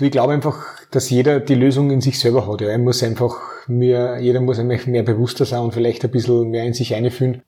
Du, 0.00 0.06
ich 0.06 0.12
glaube 0.12 0.32
einfach, 0.32 0.64
dass 0.90 1.10
jeder 1.10 1.40
die 1.40 1.54
Lösung 1.54 1.90
in 1.90 2.00
sich 2.00 2.18
selber 2.18 2.46
hat. 2.46 2.62
Ja. 2.62 2.68
Er 2.68 2.78
muss 2.78 3.02
einfach 3.02 3.36
mehr, 3.68 4.18
jeder 4.18 4.40
muss 4.40 4.58
einfach 4.58 4.86
mehr 4.86 5.02
bewusster 5.02 5.44
sein 5.44 5.60
und 5.60 5.74
vielleicht 5.74 6.02
ein 6.02 6.10
bisschen 6.10 6.48
mehr 6.48 6.64
in 6.64 6.72
sich 6.72 6.94
einfühlen. 6.94 7.42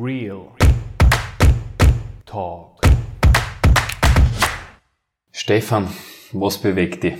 Real 0.00 0.46
Talk. 2.24 2.80
Stefan, 5.32 5.88
was 6.30 6.58
bewegt 6.58 7.02
dich? 7.02 7.14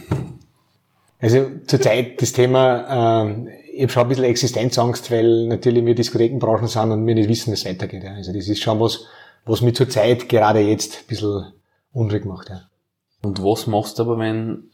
Also 1.19 1.47
zurzeit 1.67 2.23
das 2.23 2.33
Thema, 2.33 3.25
ähm, 3.25 3.49
ich 3.75 3.83
habe 3.83 3.93
schon 3.93 4.03
ein 4.03 4.09
bisschen 4.09 4.25
Existenzangst, 4.25 5.11
weil 5.11 5.49
natürlich 5.49 5.85
wir 5.85 5.97
Diskothekenbranchen 5.97 6.69
sind 6.69 6.93
und 6.93 7.05
wir 7.05 7.17
nicht 7.17 7.29
wissen, 7.29 7.51
wie 7.51 7.55
es 7.55 7.65
weitergeht. 7.65 8.05
Ja. 8.05 8.15
Also 8.15 8.33
das 8.33 8.47
ist 8.47 8.63
schon 8.63 8.79
was, 8.79 9.07
was 9.45 9.63
mir 9.63 9.73
zurzeit 9.73 10.29
gerade 10.29 10.61
jetzt 10.61 10.95
ein 10.95 11.07
bisschen 11.09 11.53
unruhig 11.93 12.25
macht. 12.25 12.49
Ja. 12.49 12.69
Und 13.23 13.43
was 13.43 13.67
machst 13.67 13.99
du 13.99 14.03
aber, 14.03 14.19
wenn 14.19 14.65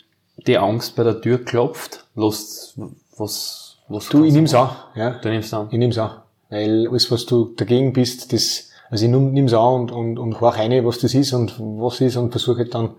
die 0.46 0.58
Angst 0.58 0.96
bei 0.96 1.04
der 1.04 1.20
Tür 1.20 1.44
klopft? 1.44 2.06
Los, 2.14 2.78
was, 3.16 3.76
was 3.88 4.08
du, 4.08 4.24
ich 4.24 4.32
nimm's 4.32 4.54
an, 4.54 4.70
ja. 4.94 5.18
Du 5.20 5.28
nimmst 5.28 5.52
an. 5.52 5.68
Ich 5.70 5.78
nimm's 5.78 5.98
an. 5.98 6.22
Weil 6.48 6.88
alles, 6.88 7.10
was 7.10 7.26
du 7.26 7.54
dagegen 7.54 7.92
bist, 7.92 8.32
das, 8.32 8.70
also 8.90 9.04
ich 9.04 9.10
nimm's 9.10 9.52
an 9.52 9.74
und, 9.74 9.92
und, 9.92 10.18
und 10.18 10.40
horch 10.40 10.58
rein, 10.58 10.84
was 10.84 10.98
das 10.98 11.14
ist 11.14 11.32
und 11.34 11.58
was 11.58 12.00
ist 12.00 12.16
und 12.16 12.30
versuche 12.30 12.64
dann 12.64 12.96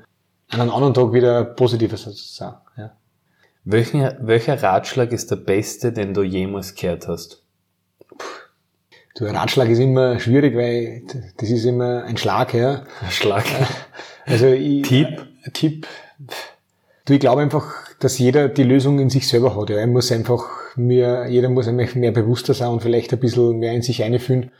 an 0.49 0.61
einem 0.61 0.71
anderen 0.71 0.93
Tag 0.93 1.13
wieder 1.13 1.43
positives 1.43 2.03
zu 2.03 2.11
sagen, 2.11 2.57
ja. 2.77 2.91
Welcher, 3.63 4.17
welcher 4.21 4.61
Ratschlag 4.61 5.11
ist 5.11 5.29
der 5.31 5.35
beste, 5.35 5.91
den 5.91 6.13
du 6.13 6.23
jemals 6.23 6.75
gehört 6.75 7.07
hast? 7.07 7.43
Du, 9.15 9.25
Ratschlag 9.25 9.67
ist 9.69 9.79
immer 9.79 10.19
schwierig, 10.19 10.55
weil 10.55 11.03
das 11.37 11.49
ist 11.49 11.65
immer 11.65 12.03
ein 12.03 12.17
Schlag, 12.17 12.53
ja. 12.53 12.83
Ein 13.01 13.11
Schlag. 13.11 13.45
Also 14.25 14.47
ich, 14.47 14.83
Tipp? 14.83 15.25
Tipp. 15.53 15.87
Du, 17.05 17.13
ich 17.13 17.19
glaube 17.19 17.41
einfach, 17.41 17.65
dass 17.99 18.19
jeder 18.19 18.49
die 18.49 18.63
Lösung 18.63 18.99
in 18.99 19.09
sich 19.09 19.27
selber 19.27 19.55
hat. 19.55 19.69
Ja. 19.69 19.77
Er 19.77 19.87
muss 19.87 20.11
einfach 20.11 20.45
mehr, 20.75 21.27
jeder 21.27 21.49
muss 21.49 21.67
einfach 21.67 21.95
mehr 21.95 22.11
bewusster 22.11 22.53
sein 22.53 22.69
und 22.69 22.81
vielleicht 22.81 23.11
ein 23.13 23.19
bisschen 23.19 23.57
mehr 23.57 23.73
in 23.73 23.81
sich 23.81 24.03
einfühlen. 24.03 24.51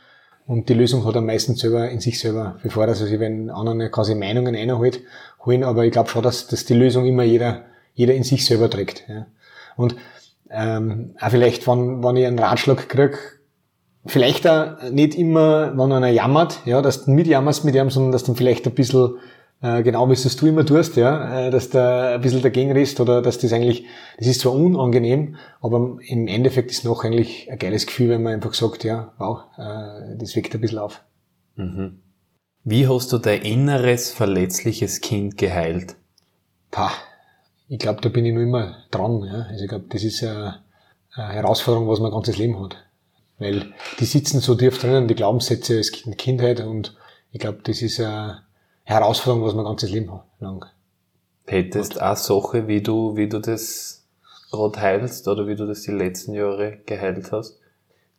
Und 0.46 0.68
die 0.68 0.74
Lösung 0.74 1.04
hat 1.04 1.14
er 1.14 1.20
meistens 1.20 1.60
selber 1.60 1.88
in 1.90 2.00
sich 2.00 2.18
selber, 2.18 2.58
bevor 2.62 2.86
er 2.86 2.94
sich, 2.94 3.20
wenn 3.20 3.50
anderen 3.50 3.90
quasi 3.90 4.16
Meinungen 4.16 4.56
einholt, 4.56 5.00
holen. 5.44 5.62
Aber 5.62 5.84
ich 5.84 5.92
glaube 5.92 6.08
schon, 6.08 6.22
dass, 6.22 6.48
dass 6.48 6.64
die 6.64 6.74
Lösung 6.74 7.06
immer 7.06 7.22
jeder, 7.22 7.66
jeder 7.94 8.14
in 8.14 8.24
sich 8.24 8.44
selber 8.44 8.68
trägt. 8.68 9.04
Ja. 9.08 9.26
Und 9.76 9.94
ähm, 10.50 11.14
auch 11.20 11.30
vielleicht, 11.30 11.68
wenn, 11.68 12.02
wenn 12.02 12.16
ich 12.16 12.26
einen 12.26 12.38
Ratschlag 12.38 12.88
krieg, 12.88 13.16
vielleicht 14.06 14.48
auch 14.48 14.90
nicht 14.90 15.14
immer, 15.14 15.76
wenn 15.76 15.92
einer 15.92 16.08
jammert, 16.08 16.60
ja, 16.64 16.82
dass 16.82 17.04
du 17.04 17.12
mitjammerst 17.12 17.64
mit 17.64 17.74
ihm, 17.74 17.90
sondern 17.90 18.12
dass 18.12 18.24
du 18.24 18.34
vielleicht 18.34 18.66
ein 18.66 18.74
bisschen 18.74 19.18
äh, 19.62 19.82
genau 19.82 20.08
wie 20.08 20.14
es 20.14 20.36
du 20.36 20.46
immer 20.46 20.64
tust, 20.64 20.96
ja, 20.96 21.46
äh, 21.46 21.50
dass 21.50 21.68
da 21.70 22.14
ein 22.14 22.20
bisschen 22.20 22.42
dagegen 22.42 22.74
ist 22.76 22.98
oder 23.00 23.20
dass 23.20 23.38
das 23.38 23.52
eigentlich, 23.52 23.84
das 24.18 24.26
ist 24.26 24.40
zwar 24.40 24.54
unangenehm, 24.54 25.36
aber 25.60 25.98
im 26.00 26.28
Endeffekt 26.28 26.70
ist 26.70 26.84
noch 26.84 27.04
eigentlich 27.04 27.50
ein 27.50 27.58
geiles 27.58 27.86
Gefühl, 27.86 28.10
wenn 28.10 28.22
man 28.22 28.34
einfach 28.34 28.54
sagt, 28.54 28.84
ja, 28.84 29.12
wow, 29.18 29.42
äh, 29.58 30.16
das 30.18 30.34
weckt 30.34 30.54
ein 30.54 30.60
bisschen 30.60 30.78
auf. 30.78 31.02
Mhm. 31.56 32.00
Wie 32.64 32.88
hast 32.88 33.12
du 33.12 33.18
dein 33.18 33.42
inneres, 33.42 34.12
verletzliches 34.12 35.00
Kind 35.00 35.36
geheilt? 35.36 35.96
Pah, 36.70 36.92
ich 37.68 37.78
glaube, 37.78 38.00
da 38.00 38.08
bin 38.08 38.26
ich 38.26 38.34
nur 38.34 38.42
immer 38.42 38.84
dran. 38.90 39.22
Ja. 39.24 39.46
Also 39.48 39.64
ich 39.64 39.68
glaube, 39.68 39.86
das 39.88 40.04
ist 40.04 40.22
eine, 40.22 40.60
eine 41.14 41.32
Herausforderung, 41.32 41.88
was 41.88 42.00
mein 42.00 42.10
ganzes 42.10 42.36
Leben 42.36 42.60
hat. 42.62 42.76
Weil 43.38 43.72
die 43.98 44.04
sitzen 44.04 44.40
so 44.40 44.54
tief 44.54 44.78
drinnen, 44.78 45.08
die 45.08 45.14
Glaubenssätze 45.14 45.76
als 45.76 45.92
Kindheit 45.92 46.60
und 46.60 46.96
ich 47.32 47.40
glaube, 47.40 47.60
das 47.62 47.80
ist 47.80 48.00
eine 48.00 48.42
Herausforderung, 48.84 49.46
was 49.46 49.54
man 49.54 49.64
ganzes 49.64 49.90
Leben 49.90 50.10
lang. 50.40 50.66
Hättest 51.46 51.98
eine 51.98 52.16
Sache, 52.16 52.68
wie 52.68 52.80
du, 52.80 53.16
wie 53.16 53.28
du 53.28 53.40
das 53.40 54.04
gerade 54.50 54.80
heilst 54.80 55.26
oder 55.28 55.46
wie 55.46 55.56
du 55.56 55.66
das 55.66 55.82
die 55.82 55.92
letzten 55.92 56.34
Jahre 56.34 56.78
geheilt 56.86 57.32
hast? 57.32 57.58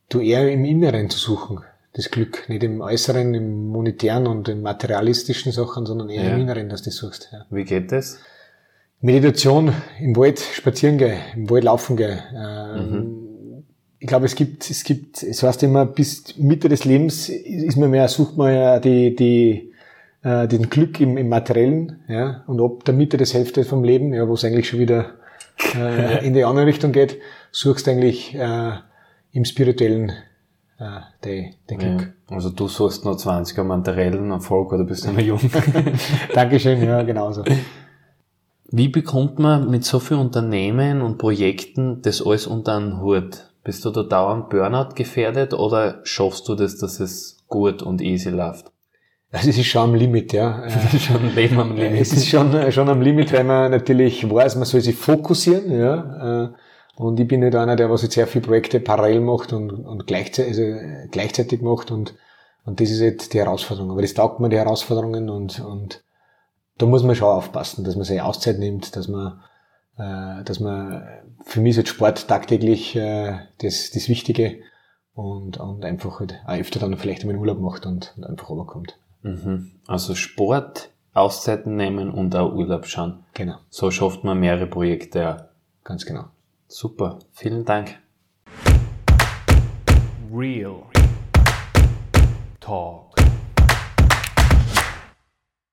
Du 0.10 0.20
eher 0.20 0.52
im 0.52 0.66
Inneren 0.66 1.10
zu 1.10 1.18
suchen, 1.18 1.62
das 1.94 2.12
Glück. 2.12 2.50
Nicht 2.50 2.64
im 2.64 2.82
Äußeren, 2.82 3.34
im 3.34 3.68
monetären 3.68 4.28
und 4.28 4.50
im 4.50 4.62
materialistischen 4.62 5.52
Sachen, 5.52 5.86
sondern 5.86 6.10
eher 6.10 6.24
ja. 6.24 6.34
im 6.36 6.42
Inneren, 6.42 6.70
dass 6.70 6.82
du 6.82 6.90
das 6.90 6.98
suchst. 6.98 7.30
Ja. 7.32 7.46
Wie 7.50 7.64
geht 7.64 7.92
das? 7.92 8.20
Meditation, 9.02 9.74
im 10.00 10.16
Wald 10.16 10.40
spazieren 10.40 10.98
gehen, 10.98 11.20
im 11.36 11.50
Wald 11.50 11.64
laufen 11.64 11.98
gehen. 11.98 12.20
Ähm, 12.36 12.92
mhm. 12.92 13.64
Ich 13.98 14.08
glaube, 14.08 14.26
es 14.26 14.36
gibt, 14.36 14.70
es 14.70 14.84
gibt, 14.84 15.24
es 15.24 15.42
heißt 15.42 15.64
immer, 15.64 15.86
bis 15.86 16.38
Mitte 16.38 16.70
des 16.70 16.86
Lebens 16.86 17.30
ist 17.30 17.78
man 17.78 17.90
mehr, 17.90 18.08
sucht 18.08 18.36
man 18.36 18.54
ja 18.54 18.80
die, 18.80 19.16
die, 19.16 19.71
äh, 20.24 20.48
den 20.48 20.70
Glück 20.70 21.00
im, 21.00 21.18
im 21.18 21.30
Materiellen, 21.30 22.04
ja, 22.08 22.44
und 22.48 22.62
ab 22.62 22.86
der 22.86 22.94
Mitte 22.94 23.18
des 23.18 23.34
Hälfte 23.34 23.64
vom 23.64 23.84
Leben, 23.84 24.14
ja, 24.14 24.28
wo 24.28 24.34
es 24.34 24.46
eigentlich 24.46 24.70
schon 24.70 24.80
wieder 24.80 25.16
äh, 25.76 26.26
in 26.26 26.34
die 26.34 26.44
andere 26.44 26.66
Richtung 26.66 26.92
geht, 26.92 27.18
suchst 27.52 27.88
eigentlich 27.88 28.36
äh, 28.36 28.74
im 29.32 29.46
Spirituellen 29.46 30.12
äh, 30.80 31.02
den, 31.24 31.56
den 31.70 31.78
Glück. 31.78 32.14
Ja, 32.30 32.36
also 32.36 32.50
du 32.50 32.68
suchst 32.68 33.06
noch 33.06 33.16
20 33.16 33.58
am 33.60 33.68
materiellen 33.68 34.32
Erfolg 34.32 34.74
oder 34.74 34.84
bist 34.84 35.06
du 35.06 35.12
noch 35.12 35.20
jung? 35.20 35.40
Dankeschön, 36.34 36.84
ja, 36.84 37.04
genauso. 37.04 37.44
Wie 38.70 38.88
bekommt 38.88 39.38
man 39.38 39.70
mit 39.70 39.84
so 39.84 40.00
vielen 40.00 40.22
Unternehmen 40.22 41.02
und 41.02 41.18
Projekten 41.18 42.02
das 42.02 42.26
alles 42.26 42.48
unter 42.48 42.78
einen 42.78 43.02
Hut? 43.02 43.50
Bist 43.64 43.86
du 43.86 43.92
da 43.92 44.02
dauernd 44.02 44.50
Burnout 44.50 44.96
gefährdet 44.96 45.54
oder 45.54 46.00
schaffst 46.04 46.48
du 46.48 46.56
das, 46.56 46.78
dass 46.78 47.00
es 47.00 47.44
gut 47.48 47.84
und 47.84 48.02
easy 48.02 48.30
läuft? 48.30 48.72
Also 49.32 49.50
es 49.50 49.58
ist 49.58 49.68
schon 49.68 49.82
am 49.82 49.96
Limit, 49.96 50.34
ja. 50.34 50.64
Es 50.66 50.94
ist 50.94 51.04
schon 51.04 51.34
Leben 51.34 51.60
am 51.60 51.76
Limit. 51.76 52.02
Es 52.02 52.12
ist 52.12 52.28
schon, 52.28 52.54
äh, 52.54 52.72
schon 52.72 52.90
am 52.90 53.02
Limit, 53.02 53.32
weil 53.32 53.46
man 53.46 53.72
natürlich 53.72 54.30
weiß, 54.30 54.56
man 54.56 54.66
soll 54.66 54.82
sich 54.82 54.96
fokussieren, 54.96 55.72
ja. 55.72 56.44
Äh, 56.44 56.50
und 56.96 57.20
ich 57.20 57.28
bin 57.28 57.40
nicht 57.40 57.56
einer, 57.56 57.76
der 57.76 57.90
was 57.90 58.02
jetzt 58.04 58.16
sehr 58.16 58.28
viele 58.28 58.46
Projekte 58.46 58.80
parallel 58.80 59.22
macht 59.22 59.54
und, 59.54 59.72
und 59.72 60.06
gleichzeitig, 60.06 60.58
also 60.58 61.08
gleichzeitig 61.10 61.62
macht 61.62 61.90
und, 61.90 62.16
und 62.66 62.80
das 62.80 62.92
ist 62.92 63.00
jetzt 63.00 63.34
die 63.34 63.40
Herausforderung. 63.40 63.92
Aber 63.92 64.02
das 64.02 64.14
taugt 64.14 64.40
mir 64.40 64.50
die 64.50 64.58
Herausforderungen 64.58 65.30
und, 65.30 65.62
und 65.62 66.04
da 66.78 66.86
muss 66.86 67.04
man 67.04 67.16
schon 67.16 67.30
aufpassen, 67.30 67.86
dass 67.86 67.96
man 67.96 68.04
sich 68.04 68.22
Auszeit 68.22 68.60
nimmt, 68.60 68.96
dass 68.96 69.08
man, 69.08 69.42
äh, 69.98 70.44
dass 70.44 70.60
man, 70.60 71.04
für 71.46 71.62
mich 71.62 71.72
ist 71.72 71.78
jetzt 71.78 71.90
Sport 71.90 72.28
tagtäglich 72.28 72.96
äh, 72.96 73.40
das, 73.60 73.92
das 73.92 74.10
Wichtige 74.10 74.60
und, 75.14 75.58
und 75.58 75.86
einfach 75.86 76.20
halt 76.20 76.42
auch 76.46 76.58
öfter 76.58 76.80
dann 76.80 76.98
vielleicht 76.98 77.22
einmal 77.22 77.38
Urlaub 77.38 77.60
macht 77.60 77.86
und, 77.86 78.14
und 78.18 78.26
einfach 78.26 78.50
runterkommt. 78.50 78.98
Mhm. 79.24 79.72
Also 79.88 80.16
Sport, 80.16 80.92
Auszeiten 81.14 81.76
nehmen 81.76 82.10
und 82.12 82.36
auch 82.36 82.54
Urlaub 82.54 82.86
schauen. 82.86 83.24
Genau. 83.34 83.58
So 83.70 83.92
schafft 83.92 84.24
man 84.24 84.40
mehrere 84.40 84.68
Projekte 84.68 85.30
auch. 85.30 85.44
Ganz 85.84 86.06
genau. 86.06 86.26
Super. 86.68 87.20
Vielen 87.32 87.66
Dank. 87.66 88.00
Real 90.34 90.84
Talk. 92.62 93.21